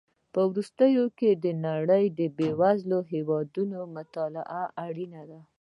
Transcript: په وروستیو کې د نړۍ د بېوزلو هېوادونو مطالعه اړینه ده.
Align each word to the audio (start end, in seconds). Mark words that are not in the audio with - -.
په 0.33 0.41
وروستیو 0.49 1.05
کې 1.19 1.29
د 1.43 1.45
نړۍ 1.67 2.05
د 2.19 2.21
بېوزلو 2.37 2.99
هېوادونو 3.11 3.77
مطالعه 3.95 4.63
اړینه 4.85 5.21
ده. 5.29 5.39